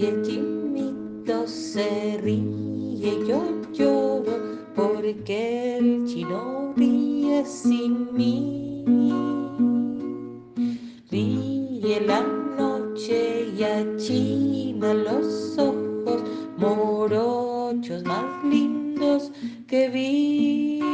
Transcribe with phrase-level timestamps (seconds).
[0.00, 4.32] y el chinito se ríe, yo lloro
[4.74, 8.82] porque el chino ríe sin mí.
[11.10, 16.22] Ríe la noche y achina los ojos
[16.56, 19.30] morochos más lindos
[19.66, 20.89] que vi.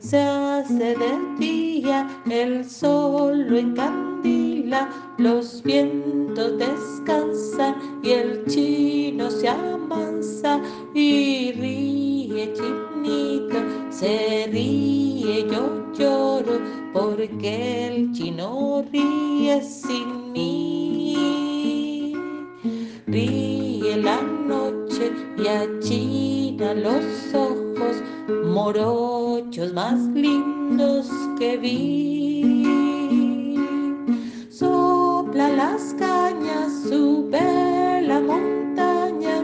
[0.00, 9.48] Se hace de día, el sol lo encandila, los vientos descansan y el chino se
[9.48, 10.60] amansa
[10.92, 13.56] y ríe chinito,
[13.88, 16.60] se ríe, yo lloro
[16.92, 22.12] porque el chino ríe sin mí.
[23.06, 25.48] Ríe la noche y
[26.62, 27.96] achina los ojos
[28.44, 32.56] morochos más lindos que vi.
[34.50, 39.42] Sopla las cañas, sube la montaña,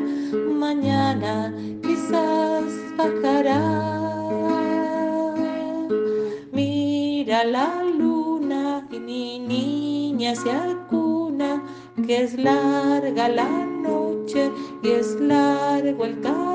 [0.58, 1.52] mañana
[1.82, 2.64] quizás
[2.96, 3.60] bajará.
[6.52, 11.62] Mira la luna y mi niña se acuna,
[12.06, 14.50] que es larga la noche
[14.82, 16.47] y es largo el camino.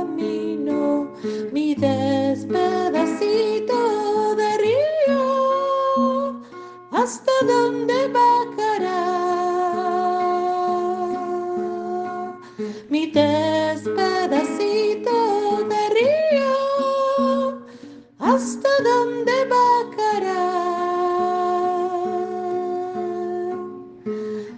[7.44, 9.04] ¿Hasta dónde bajará?
[12.90, 15.18] Mi despedacito
[15.72, 16.52] de río,
[18.20, 20.46] ¿hasta dónde bajará?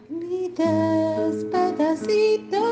[0.10, 2.65] Mi despedacito